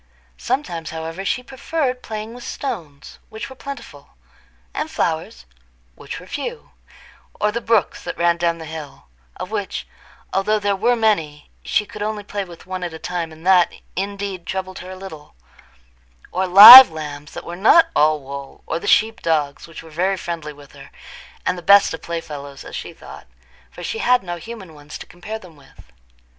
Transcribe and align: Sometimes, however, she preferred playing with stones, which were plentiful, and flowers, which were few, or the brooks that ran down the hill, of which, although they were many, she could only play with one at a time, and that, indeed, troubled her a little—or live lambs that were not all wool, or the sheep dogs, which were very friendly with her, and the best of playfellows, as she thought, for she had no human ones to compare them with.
Sometimes, 0.39 0.89
however, 0.89 1.23
she 1.23 1.43
preferred 1.43 2.01
playing 2.01 2.33
with 2.33 2.43
stones, 2.43 3.19
which 3.29 3.51
were 3.51 3.55
plentiful, 3.55 4.15
and 4.73 4.89
flowers, 4.89 5.45
which 5.93 6.19
were 6.19 6.25
few, 6.25 6.71
or 7.39 7.51
the 7.51 7.61
brooks 7.61 8.01
that 8.03 8.17
ran 8.17 8.37
down 8.37 8.57
the 8.57 8.65
hill, 8.65 9.05
of 9.35 9.51
which, 9.51 9.85
although 10.33 10.57
they 10.57 10.73
were 10.73 10.95
many, 10.95 11.51
she 11.61 11.85
could 11.85 12.01
only 12.01 12.23
play 12.23 12.43
with 12.43 12.65
one 12.65 12.83
at 12.83 12.95
a 12.95 12.97
time, 12.97 13.31
and 13.31 13.45
that, 13.45 13.71
indeed, 13.95 14.47
troubled 14.47 14.79
her 14.79 14.89
a 14.89 14.95
little—or 14.95 16.47
live 16.47 16.89
lambs 16.89 17.33
that 17.33 17.45
were 17.45 17.55
not 17.55 17.89
all 17.95 18.21
wool, 18.21 18.63
or 18.65 18.79
the 18.79 18.87
sheep 18.87 19.21
dogs, 19.21 19.67
which 19.67 19.83
were 19.83 19.91
very 19.91 20.17
friendly 20.17 20.51
with 20.51 20.71
her, 20.71 20.89
and 21.45 21.59
the 21.59 21.61
best 21.61 21.93
of 21.93 22.01
playfellows, 22.01 22.63
as 22.63 22.75
she 22.75 22.91
thought, 22.91 23.27
for 23.69 23.83
she 23.83 23.99
had 23.99 24.23
no 24.23 24.37
human 24.37 24.73
ones 24.73 24.97
to 24.97 25.05
compare 25.05 25.37
them 25.37 25.55
with. 25.55 25.91